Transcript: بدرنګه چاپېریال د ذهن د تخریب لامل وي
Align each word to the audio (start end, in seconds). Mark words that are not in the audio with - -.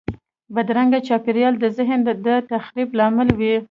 بدرنګه 0.55 0.99
چاپېریال 1.07 1.53
د 1.59 1.65
ذهن 1.77 1.99
د 2.25 2.29
تخریب 2.51 2.89
لامل 2.99 3.29
وي 3.39 3.53